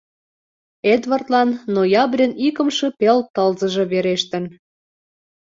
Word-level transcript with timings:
Эдвардлан 0.93 1.49
ноябрьын 1.75 2.33
икымше 2.47 2.87
пел 2.99 3.19
тылзыже 3.33 3.83
верештын. 3.91 4.45